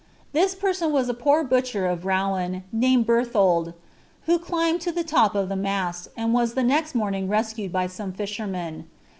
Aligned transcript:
This 0.31 0.55
person 0.55 0.91
was 0.91 1.09
a 1.09 1.13
poor 1.13 1.43
butcher 1.43 1.85
of 1.85 1.99
BOHCfii 2.01 2.63
naitipd 2.75 3.05
Bcrthould, 3.05 3.75
who 4.23 4.39
climbed 4.39 4.83
lo 4.87 4.93
the 4.93 5.03
lop 5.03 5.35
of 5.35 5.47
the 5.47 5.53
niasl, 5.53 6.07
aticl 6.17 6.31
nu 6.31 6.63
■ke 6.63 6.65
aext 6.71 6.95
morning 6.95 7.29
rescued 7.29 7.71
by 7.71 7.85
some 7.85 8.11
lishermen. 8.11 8.85